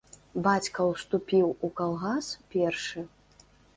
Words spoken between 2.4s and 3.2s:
першы.